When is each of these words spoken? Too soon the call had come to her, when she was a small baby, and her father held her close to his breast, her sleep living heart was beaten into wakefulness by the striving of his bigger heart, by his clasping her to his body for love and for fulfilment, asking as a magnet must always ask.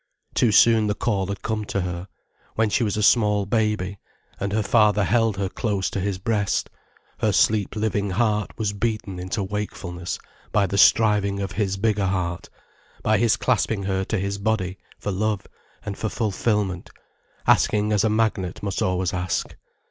Too 0.33 0.51
soon 0.51 0.87
the 0.87 0.95
call 0.95 1.27
had 1.27 1.43
come 1.43 1.63
to 1.65 1.81
her, 1.81 2.07
when 2.55 2.71
she 2.71 2.83
was 2.83 2.97
a 2.97 3.03
small 3.03 3.45
baby, 3.45 3.99
and 4.39 4.51
her 4.51 4.63
father 4.63 5.03
held 5.03 5.37
her 5.37 5.47
close 5.47 5.91
to 5.91 5.99
his 5.99 6.17
breast, 6.17 6.71
her 7.19 7.31
sleep 7.31 7.75
living 7.75 8.09
heart 8.09 8.49
was 8.57 8.73
beaten 8.73 9.19
into 9.19 9.43
wakefulness 9.43 10.17
by 10.51 10.65
the 10.65 10.75
striving 10.79 11.39
of 11.39 11.51
his 11.51 11.77
bigger 11.77 12.07
heart, 12.07 12.49
by 13.03 13.19
his 13.19 13.35
clasping 13.37 13.83
her 13.83 14.03
to 14.05 14.17
his 14.17 14.39
body 14.39 14.79
for 14.97 15.11
love 15.11 15.45
and 15.85 15.99
for 15.99 16.09
fulfilment, 16.09 16.89
asking 17.45 17.93
as 17.93 18.03
a 18.03 18.09
magnet 18.09 18.63
must 18.63 18.81
always 18.81 19.13
ask. 19.13 19.55